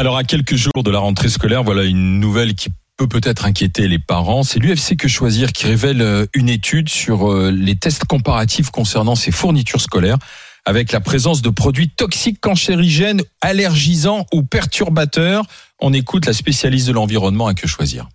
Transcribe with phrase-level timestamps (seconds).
[0.00, 3.86] Alors à quelques jours de la rentrée scolaire, voilà une nouvelle qui peut peut-être inquiéter
[3.86, 4.42] les parents.
[4.44, 9.14] C'est l'UFC Que Choisir qui révèle euh, une étude sur euh, les tests comparatifs concernant
[9.14, 10.16] ses fournitures scolaires
[10.64, 15.44] avec la présence de produits toxiques, cancérigènes, allergisants ou perturbateurs.
[15.80, 18.08] On écoute la spécialiste de l'environnement à Que Choisir.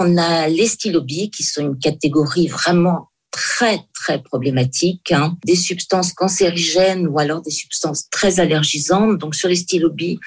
[0.00, 5.36] On a les stylobies qui sont une catégorie vraiment très très problématique, hein.
[5.46, 9.18] des substances cancérigènes ou alors des substances très allergisantes.
[9.18, 10.18] Donc sur les stylobies,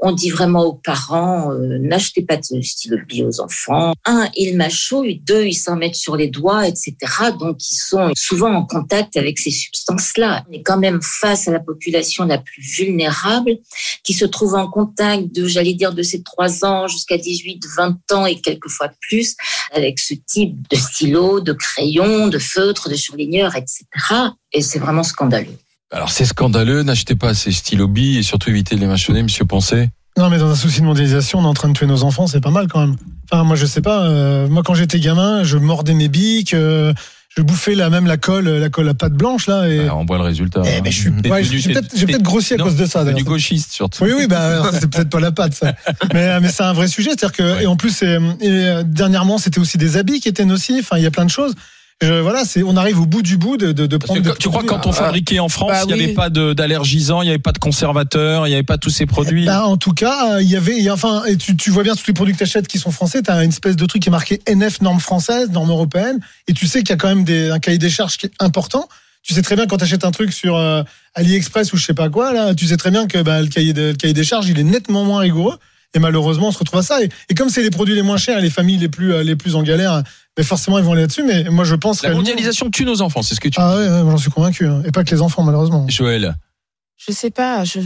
[0.00, 3.94] on dit vraiment aux parents euh, n'achetez pas de stylobies aux enfants.
[4.04, 6.94] Un, ils mâchouillent, deux, ils s'en mettent sur les doigts, etc.
[7.40, 10.44] Donc ils sont souvent en contact avec ces substances-là.
[10.48, 13.56] On est quand même face à la population la plus vulnérable
[14.02, 18.12] qui se trouve en contact de, j'allais dire, de ces trois ans jusqu'à 18, 20
[18.12, 19.36] ans et quelquefois plus
[19.72, 22.94] avec ce type de stylo, de crayon, de feutre, de
[23.56, 23.84] etc.
[24.52, 25.56] Et c'est vraiment scandaleux.
[25.90, 29.90] Alors c'est scandaleux, n'achetez pas ces stylobies et surtout évitez de les mâchonner, monsieur Poncet.
[30.16, 32.26] Non, mais dans un souci de mondialisation, on est en train de tuer nos enfants,
[32.26, 32.96] c'est pas mal quand même.
[33.30, 34.04] Enfin, moi, je sais pas.
[34.04, 36.92] euh, moi, quand j'étais gamin, je mordais mes bics, euh,
[37.36, 39.68] je bouffais la même la colle, la colle à pâte blanche là.
[39.68, 39.86] Et...
[39.86, 40.62] Bah, on voit le résultat.
[40.64, 40.80] Eh, hein.
[40.84, 43.04] mais je suis, ouais, j'ai peut-être peut-être grossi à non, cause de ça.
[43.12, 44.04] du gauchiste surtout.
[44.04, 45.74] Oui, oui, bah, c'est peut-être pas la pâte, ça.
[46.14, 47.10] Mais, euh, mais c'est un vrai sujet.
[47.10, 47.64] C'est-à-dire que, Ouais.
[47.64, 48.18] et en plus, et,
[48.84, 50.86] dernièrement, c'était aussi des habits qui étaient nocifs.
[50.92, 51.54] Enfin, il y a plein de choses.
[52.02, 54.20] Je, voilà, c'est, on arrive au bout du bout de, de, prendre.
[54.20, 56.12] que des tu crois quand on fabriquait en France, Bah il n'y avait oui.
[56.12, 59.06] pas de- d'allergisants, il n'y avait pas de conservateurs, il n'y avait pas tous ces
[59.06, 61.94] produits Bah, en tout cas, euh, il y avait, enfin, et tu, tu vois bien
[61.94, 64.02] tous les produits que tu achètes qui sont français, tu as une espèce de truc
[64.02, 67.08] qui est marqué NF norme française, norme européenne, et tu sais qu'il y a quand
[67.08, 68.88] même des, un cahier des charges qui est important.
[69.22, 70.82] Tu sais très bien quand tu achètes un truc sur euh,
[71.14, 73.72] AliExpress ou je sais pas quoi, là, tu sais très bien que bah, le, cahier
[73.72, 75.56] de- le cahier des charges, il est nettement moins rigoureux.
[75.94, 77.02] Et malheureusement, on se retrouve à ça.
[77.02, 79.22] Et, et comme c'est les produits les moins chers, et les familles les plus, euh,
[79.22, 80.02] les plus en galère,
[80.36, 81.22] mais forcément, ils vont aller là-dessus.
[81.22, 83.76] Mais moi, je pense La réellement- mondialisation tue nos enfants, c'est ce que tu Ah
[83.76, 84.66] ouais, ouais, moi, j'en suis convaincu.
[84.66, 84.82] hein.
[84.84, 85.86] Et pas que les enfants, malheureusement.
[85.88, 86.34] Joël.
[86.96, 87.64] Je sais pas.
[87.64, 87.80] Je,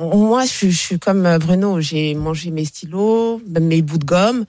[0.00, 1.80] moi, je, suis- je suis comme euh, Bruno.
[1.80, 4.44] J'ai mangé mes stylos, mes bouts de gomme.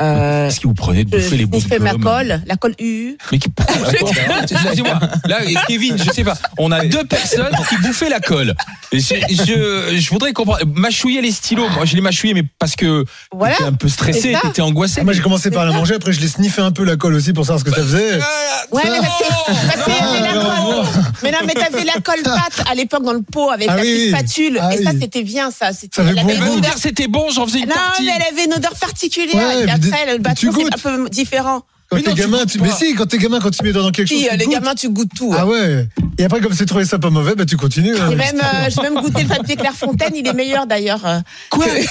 [0.00, 2.40] Euh, Qu'est-ce que vous prenez de je bouffer les bouts de fais ma gomme colle,
[2.46, 3.18] la colle UU.
[3.30, 3.50] Mais qui
[4.50, 4.98] Excusez-moi.
[5.26, 5.38] Là,
[5.68, 6.34] Kevin, je sais pas.
[6.58, 8.54] On a deux personnes qui bouffaient la colle.
[8.92, 10.60] Je, je, je voudrais comprendre.
[10.66, 11.68] Mâchouiller les stylos.
[11.70, 13.54] Moi, je les mâchouillais, mais parce que Voilà.
[13.56, 14.40] t'étais un peu stressé, ça.
[14.42, 15.02] t'étais angoissé.
[15.02, 17.34] Moi, j'ai commencé par la manger, après, je l'ai sniffé un peu la colle aussi
[17.34, 18.16] pour savoir ce que ça faisait.
[18.70, 20.82] Ouais, mais parce que, Ah.
[21.22, 23.82] Mais non, mais t'avais la colle pâte à l'époque dans le pot avec Ah la
[23.82, 24.58] oui, petite spatule.
[24.60, 24.98] Ah et ça, oui.
[25.00, 25.72] c'était bien, ça.
[25.72, 28.06] C'était- Ça bon odeur- c'était bon, j'en faisais une Non, tartine.
[28.06, 29.36] mais elle avait une odeur particulière.
[29.36, 30.72] Ouais, des- le bâton, tu c'est goûtes.
[30.74, 31.62] un peu différent.
[31.90, 33.90] Quand Mais t'es tu gamin, tu, mais si, quand t'es gamin, quand tu mets dans
[33.90, 34.24] quelque chose.
[34.32, 34.54] Euh, les goûtes.
[34.54, 35.30] gamins, tu goûtes tout.
[35.36, 35.44] Ah hein.
[35.46, 35.88] ouais.
[36.16, 37.94] Et après, comme c'est trouvé ça pas mauvais, bah tu continues.
[37.98, 38.06] hein.
[38.08, 41.04] J'ai même, euh, j'ai même goûté le papier Clairefontaine, il est meilleur d'ailleurs.
[41.04, 41.18] euh,
[41.50, 41.86] Quoi que-.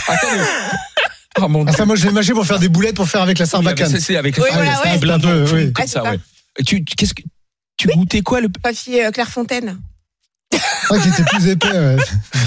[1.39, 1.77] Oh mon Ah, dieu.
[1.77, 3.89] ça, moi, je l'ai mâché pour faire des boulettes pour faire avec la sarbacane.
[3.91, 5.11] C'est- C'est avec Oui, Ah, voilà, c'est ouais.
[5.11, 5.71] un peu, oui.
[5.71, 6.19] Comme Ah, ça, ouais.
[6.65, 7.21] Tu, tu- qu'est-ce que,
[7.77, 9.79] tu goûtais quoi le papier euh, Clairefontaine.
[10.89, 11.95] Ah, qui était plus épais, ouais.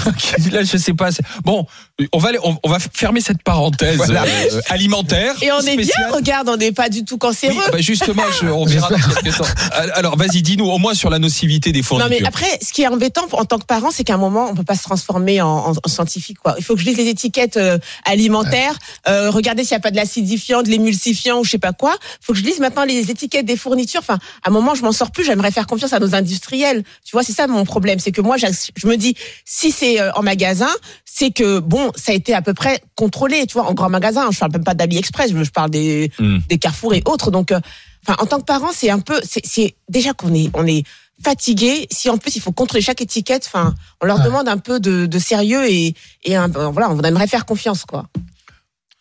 [0.51, 1.09] Là, je sais pas.
[1.43, 1.65] Bon,
[2.13, 5.33] on va, aller- on, on va fermer cette parenthèse euh, alimentaire.
[5.41, 7.53] Et on est bien, regarde, on n'est pas du tout cancéreux.
[7.55, 9.45] Oui, bah justement, je- on verra dans quelques temps.
[9.95, 12.17] Alors, vas-y, dis-nous au moins sur la nocivité des Non fournitures.
[12.21, 14.53] mais après, ce qui est embêtant en tant que parent, c'est qu'à un moment, on
[14.55, 16.37] peut pas se transformer en, en- en scientifique.
[16.39, 16.55] Quoi.
[16.57, 18.75] Il faut que je lise les étiquettes euh, alimentaires,
[19.07, 21.95] euh, regarder s'il n'y a pas de l'acidifiant, de l'émulsifiant ou je sais pas quoi.
[22.21, 24.01] Il faut que je lise maintenant les étiquettes des fournitures.
[24.01, 25.23] Enfin, à un moment, je m'en sors plus.
[25.25, 26.83] J'aimerais faire confiance à nos industriels.
[27.03, 30.11] Tu vois, c'est ça mon problème, c'est que moi, je me dis, si c'est euh,
[30.13, 30.69] en magasin,
[31.05, 33.45] c'est que bon, ça a été à peu près contrôlé.
[33.47, 36.37] Tu vois, en grand magasin, je parle même pas d'AliExpress, je parle des Hmm.
[36.47, 37.31] des Carrefour et autres.
[37.31, 37.59] Donc, euh,
[38.07, 40.83] enfin, en tant que parent, c'est un peu, c'est- c'est déjà qu'on est, on est
[41.23, 41.87] fatigué.
[41.91, 44.25] Si en plus il faut contrôler chaque étiquette, enfin, on leur Ouais.
[44.25, 45.95] demande un peu de, de sérieux et,
[46.25, 48.05] et un, voilà, on aimerait faire confiance, quoi.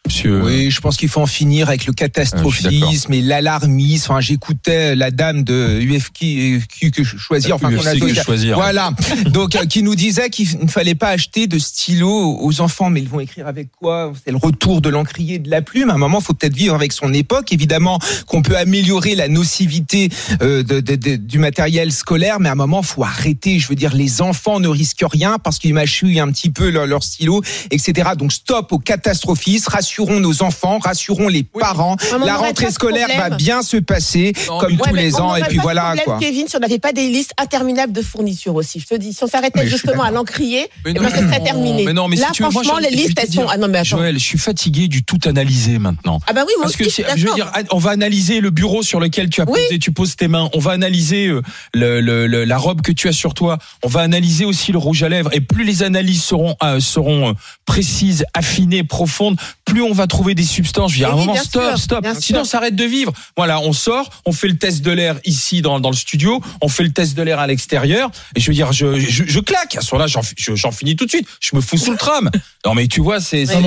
[0.07, 0.43] Monsieur.
[0.43, 4.13] Oui, je pense qu'il faut en finir avec le Ah, je catastrophisme et l'alarmisme.
[4.13, 8.55] Enfin, j'écoutais la dame de UFQ que choisir, enfin, qu'on UFC a que choisir.
[8.57, 8.93] Voilà.
[9.31, 13.01] Donc, euh, qui nous disait qu'il ne fallait pas acheter de stylo aux enfants, mais
[13.01, 14.13] ils vont écrire avec quoi?
[14.25, 15.89] C'est le retour de l'encrier et de la plume.
[15.89, 17.51] À un moment, faut peut-être vivre avec son époque.
[17.55, 20.11] Évidemment, qu'on peut améliorer la nocivité
[20.43, 23.59] euh, de, de- de- du matériel scolaire, mais à un moment, faut arrêter.
[23.59, 26.87] Je veux dire, les enfants ne risquent rien parce qu'ils mâchouillent un petit peu leur,
[26.87, 28.11] leur stylo, etc.
[28.19, 29.71] Donc, stop au catastrophisme.
[29.97, 31.97] Rassurons nos enfants, rassurons les parents.
[32.13, 35.37] On la rentrée scolaire va bien se passer, Non, comme tous les ans.
[35.37, 36.19] Et puis voilà, problème, quoi.
[36.19, 38.81] Kevin, si on n'avait pas des listes interminables de fournitures aussi.
[38.81, 41.85] Je te dis, si on s'arrêtait justement à l'encrier, eh ben, ce serait terminé.
[41.85, 43.47] mais non, mais si Là, tu veux, moi, franchement, je- les listes, te elles sont.
[43.49, 43.99] Ah non, mais attends.
[43.99, 46.19] Joël, je suis fatigué du tout analyser maintenant.
[46.27, 47.03] Ah bah oui, moi Parce que aussi.
[47.03, 49.61] si- je veux dire, on va analyser le bureau sur lequel tu as Oui.
[49.69, 50.49] posé, tu poses tes mains.
[50.55, 51.41] On va analyser euh,
[51.73, 53.59] le, le- le- la robe que tu as sur toi.
[53.85, 55.31] On va analyser aussi le rouge à lèvres.
[55.33, 57.33] Et plus les analyses seront euh, seront euh,
[57.65, 60.91] précises, affinées, profondes, plus on va trouver des substances.
[60.93, 62.07] Je veux dire, à un Oui, moment, bien stop, sûr, stop.
[62.21, 63.13] Sinon, on s'arrête de vivre.
[63.37, 66.69] Voilà, on sort, on fait le test de l'air ici dans, dans le studio, on
[66.69, 68.11] fait le test de l'air à l'extérieur.
[68.37, 69.77] Et je veux dire, je, je, je claque.
[69.77, 71.27] À ce moment-là, j'en, je- j'en finis tout de suite.
[71.41, 72.31] Je me fous sous le tram.
[72.67, 73.45] Non, mais tu vois, c'est.
[73.45, 73.61] Non,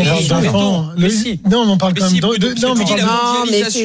[0.52, 1.40] non, mais si.
[1.50, 2.84] Non, on en parle Mais quand même de- non, mais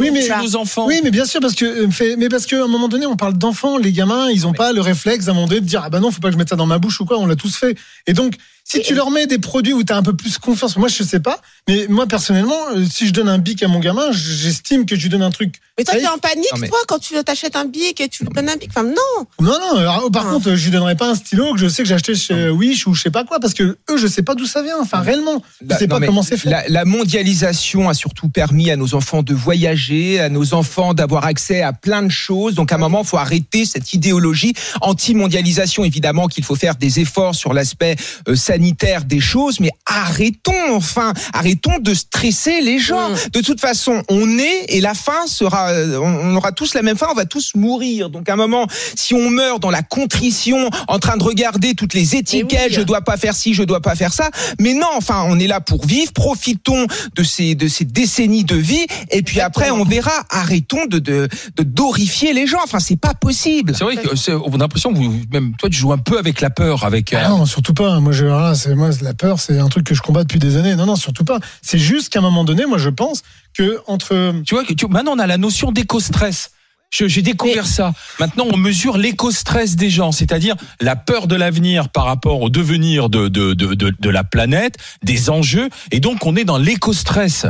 [0.00, 0.86] Oui, mais- nos enfants.
[0.86, 3.16] Oui, mais bien sûr, parce que, euh, fait- mais parce qu'à un moment donné, on
[3.16, 5.90] parle d'enfants, les gamins, ils ont pas le réflexe d'un moment donné de dire, ah
[5.90, 7.36] bah non, faut pas que je mette ça dans ma bouche ou quoi, on l'a
[7.36, 7.76] tous fait.
[8.06, 8.34] Et donc,
[8.64, 11.02] si tu leur mets des produits où tu as un peu plus confiance, moi je
[11.02, 14.86] sais pas, mais moi personnellement, euh, si je donne un bic à mon gamin, j'estime
[14.86, 15.56] que je lui donne un truc.
[15.78, 16.02] Mais toi, safe.
[16.02, 18.48] t'es en panique, Non, mais- toi, quand tu t'achètes un bic et tu lui donnes
[18.50, 18.68] un bic?
[18.70, 19.26] Enfin, non.
[19.40, 20.30] Non, non, alors, par Ah.
[20.32, 22.86] contre, je lui donnerai pas un stylo que je sais que j'ai acheté chez Wish
[22.86, 25.00] ou je sais pas quoi, parce que eux, je sais pas d'où ça vient, enfin
[25.00, 25.42] réellement.
[25.62, 26.50] Je La- sais pas comment c'est fait.
[26.50, 31.24] La, la mondialisation a surtout permis à nos enfants de voyager, à nos enfants d'avoir
[31.24, 32.54] accès à plein de choses.
[32.54, 35.84] Donc à un moment, il faut arrêter cette idéologie anti-mondialisation.
[35.84, 37.96] Évidemment qu'il faut faire des efforts sur l'aspect
[38.28, 43.08] euh, sanitaire des choses, mais arrêtons enfin, arrêtons de stresser les gens.
[43.10, 43.30] Mm.
[43.32, 46.98] De toute façon, on est et la fin sera, euh, on aura tous la même
[46.98, 48.10] fin, on va tous mourir.
[48.10, 51.94] Donc à un moment, si on meurt dans la contrition, en train de regarder toutes
[51.94, 52.74] les étiquettes, oui.
[52.76, 54.28] je dois pas faire ci, je dois pas faire ça.
[54.60, 56.12] Mais non, enfin, on est là pour vivre.
[56.12, 60.12] Profitons de ces de ces décennies de vie, et puis après, on verra.
[60.28, 62.60] Arrêtons de de de dorifier les gens.
[62.62, 63.74] Enfin, c'est pas possible.
[63.76, 66.18] C'est vrai que c'est- on a l'impression que vous, même toi, tu joues un peu
[66.18, 67.14] avec la peur, avec.
[67.14, 67.98] euh, Ah non, surtout pas.
[68.00, 70.56] Moi, je, voilà, c'est moi la peur, c'est un truc que je combats depuis des
[70.56, 70.74] années.
[70.74, 71.38] Non, non, surtout pas.
[71.62, 73.22] C'est juste qu'à un moment donné, moi, je pense
[73.56, 76.50] que entre Tu vois que tu, maintenant on a la notion d'éco-stress.
[76.90, 77.94] J'ai découvert ça.
[78.20, 83.08] Maintenant, on mesure l'éco-stress des gens, c'est-à-dire la peur de l'avenir par rapport au devenir
[83.08, 87.46] de, de, de, de, de la planète, des enjeux, et donc on est dans l'éco-stress.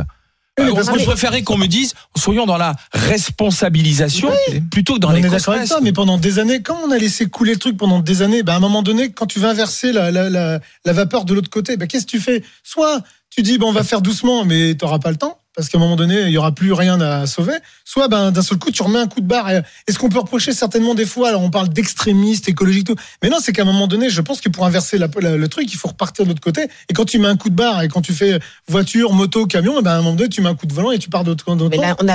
[0.59, 4.29] Euh, parce que- préférait qu'on me dise, soyons dans la responsabilisation
[4.71, 5.69] plutôt que dans on est d'accord avec l'éco-stress.
[5.69, 8.43] ça, mais pendant des années, quand on a laissé couler le truc pendant des années,
[8.43, 11.33] ben à un moment donné, quand tu vas inverser la, la, la, la vapeur de
[11.33, 12.43] l'autre côté, ben qu'est-ce que tu fais?
[12.63, 15.39] Soit tu dis, ben on va faire doucement, mais t'auras pas le temps.
[15.55, 17.53] Parce qu'à un moment donné, il y aura plus rien à sauver.
[17.85, 19.51] Soit, ben, d'un seul coup, tu remets un coup de barre.
[19.51, 22.95] Et Est-ce qu'on peut reprocher certainement des fois Alors, on parle d'extrémistes, écologiques, tout.
[23.21, 25.47] Mais non, c'est qu'à un moment donné, je pense que pour inverser la- la- le
[25.47, 26.63] truc, il faut repartir de l'autre côté.
[26.89, 29.79] Et quand tu mets un coup de barre et quand tu fais voiture, moto, camion,
[29.79, 31.23] et ben, à un moment donné, tu mets un coup de volant et tu pars
[31.23, 31.57] de l'autre côté.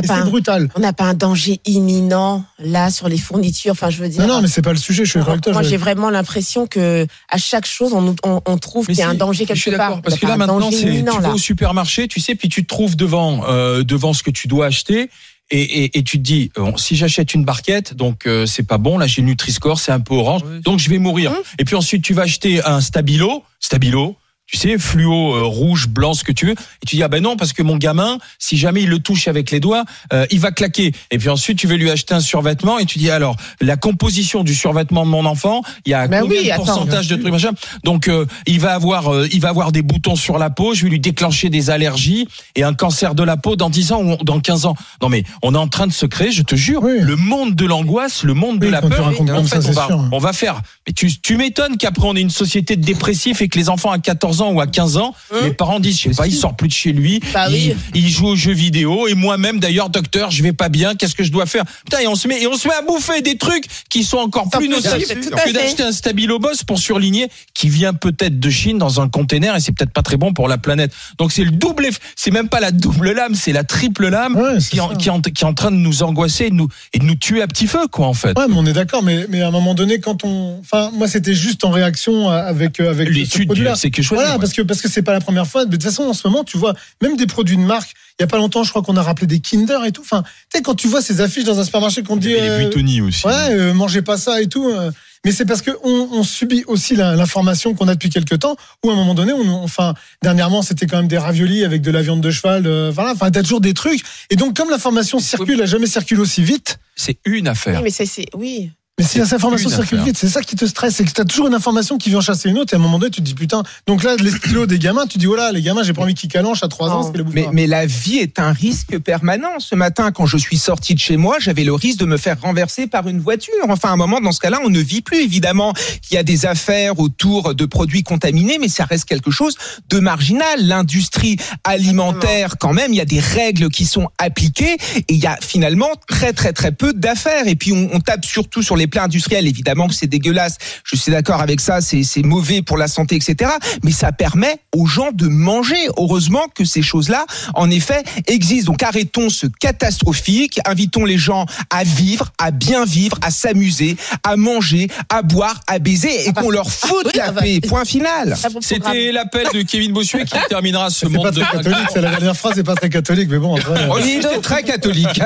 [0.03, 0.69] C'est un- brutal.
[0.75, 3.73] On n'a pas un danger imminent là sur les fournitures.
[3.73, 4.23] Enfin, je veux dire.
[4.23, 5.05] Non, non, mais c'est pas le sujet.
[5.05, 5.53] Je suis toi.
[5.53, 9.03] Moi, j'ai vraiment l'impression que à chaque chose, on, nous- on, on trouve qu'il y
[9.03, 10.03] a un danger je suis quelque part.
[10.03, 11.21] Parce que là maintenant, tu là.
[11.21, 14.49] vas au supermarché, tu sais, puis tu te trouves devant euh, devant ce que tu
[14.49, 15.11] dois acheter.
[15.51, 18.77] Et, et, et tu te dis, bon, si j'achète une barquette, donc euh, c'est pas
[18.77, 18.99] bon.
[18.99, 21.31] Là, j'ai le Nutri-Score, c'est un peu orange, donc je vais mourir.
[21.31, 21.39] Hum.
[21.59, 24.17] Et puis ensuite, tu vas acheter un stabilo, stabilo.
[24.51, 26.53] Tu sais, fluo, euh, rouge, blanc, ce que tu veux.
[26.53, 29.29] Et tu dis, ah ben non, parce que mon gamin, si jamais il le touche
[29.29, 29.85] avec les doigts,
[30.15, 30.93] euh, il va claquer.
[31.11, 34.45] Et puis ensuite, tu veux lui acheter un survêtement et tu dis, alors, la composition
[34.45, 36.65] du survêtement de mon enfant, il y a Ben combien oui, de attends.
[36.65, 37.51] pourcentage de trucs, machin.
[37.85, 40.85] Donc, euh, il va avoir, euh, il va avoir des boutons sur la peau, je
[40.85, 44.17] vais lui déclencher des allergies et un cancer de la peau dans 10 ans ou
[44.25, 44.77] dans 15 ans.
[45.03, 47.01] Non mais, on est en train de se créer, je te jure, Oui.
[47.01, 49.09] le monde de l'angoisse, le monde de la peur.
[49.09, 50.63] en fait, ça, on va, on va faire.
[50.87, 53.91] Mais tu, tu m'étonnes qu'après on ait une société de dépressifs et que les enfants
[53.91, 55.39] à 14 ans ou à 15 ans, Hum.
[55.45, 57.77] les parents disent, je sais pas, il sort plus de chez lui, Bah il, oui.
[57.95, 61.25] il joue aux jeux vidéo et moi-même d'ailleurs, docteur, je vais pas bien, qu'est-ce que
[61.25, 61.65] je dois faire?
[61.85, 64.19] Putain, et on se met et on se met à bouffer des trucs qui sont
[64.19, 68.79] encore plus nocifs que d'acheter un stabilo boss pour surligner qui vient peut-être de Chine
[68.79, 70.93] dans un container et c'est peut-être pas très bon pour la planète.
[71.19, 71.79] Donc c'est le double
[72.17, 74.97] c'est même pas la double lame, c'est la triple lame Ouais, qui, est en- ça.
[74.97, 77.05] qui, est en, qui est en train de nous angoisser et de nous, et de
[77.05, 78.37] nous tuer à petit feu quoi en fait.
[78.39, 80.59] Ouais, mais on est d'accord, mais, mais à un moment donné, quand on.
[80.61, 83.75] Enfin, moi, c'était juste en réaction avec, euh, avec ce L'étude, produit-là.
[83.77, 84.25] c'est que choisir.
[84.27, 85.63] Voilà, parce que parce que c'est pas la première fois.
[85.65, 87.95] Mais de toute façon, en ce moment, tu vois, même des produits de marque.
[88.19, 90.03] Il y a pas longtemps, je crois qu'on a rappelé des Kinder et tout.
[90.03, 92.59] Enfin, tu sais, quand tu vois ces affiches dans un supermarché qu'on dit, avait euh,
[92.59, 93.25] les buitoni aussi.
[93.27, 94.69] ouais, euh, mangez pas ça et tout.
[94.69, 94.91] euh,
[95.25, 98.57] mais c'est parce que on, on subit aussi l'information qu'on a depuis quelques temps.
[98.85, 101.91] Où à un moment donné, on, enfin, dernièrement, c'était quand même des raviolis avec de
[101.91, 102.67] la viande de cheval.
[102.67, 104.01] euh, voilà, enfin, t'as toujours des trucs.
[104.31, 106.79] Et donc, comme l'information circule, a jamais circulé aussi vite.
[106.97, 107.77] C'est une affaire.
[107.83, 108.71] Oui, mais c'est, oui.
[108.99, 110.05] Mais si cette information une circule affaire.
[110.07, 112.21] vite, c'est ça qui te stresse, c'est que tu as toujours une information qui vient
[112.21, 113.63] chasser une autre, et à un moment donné, tu te dis putain.
[113.87, 116.15] Donc là, les stylos des gamins, tu dis oh là, les gamins, j'ai pas envie
[116.15, 117.11] qu'ils calanchent à 3 ans, Non.
[117.13, 117.53] c'est le Mais, bouffard.
[117.55, 119.61] mais la vie est un risque permanent.
[119.61, 122.41] Ce matin, quand je suis sorti de chez moi, j'avais le risque de me faire
[122.41, 123.53] renverser par une voiture.
[123.69, 125.23] Enfin, à un moment, dans ce cas-là, on ne vit plus.
[125.23, 129.55] Évidemment qu'il y a des affaires autour de produits contaminés, mais ça reste quelque chose
[129.91, 130.45] de marginal.
[130.67, 135.27] L'industrie alimentaire, quand même, il y a des règles qui sont appliquées et il y
[135.27, 137.47] a finalement très, très, très peu d'affaires.
[137.47, 139.47] Et puis, on, on tape surtout sur les plats industriels.
[139.47, 140.57] Évidemment que c'est dégueulasse.
[140.85, 141.81] Je suis d'accord avec ça.
[141.81, 143.51] C'est mauvais pour la santé, etc.
[143.85, 145.77] Mais ça permet aux gens de manger.
[145.97, 148.73] Heureusement que ces choses-là, en effet, existent.
[148.73, 150.61] Donc arrêtons ce catastrophique.
[150.67, 155.79] Invitons les gens à vivre, à bien vivre, à s'amuser, à manger, à boire, à
[155.79, 157.41] baiser et qu'on leur foute Oui, la ça va.
[157.43, 157.61] paix.
[157.67, 158.31] Point final.
[158.33, 158.63] Très programme.
[158.63, 162.01] C'était l'appel de Kevin Bossuet qui terminera ce C'est pas monde de très catholique, c'est
[162.01, 163.89] la dernière phrase, c'est pas très catholique, mais bon, après.
[164.25, 165.21] euh, c'est très catholique.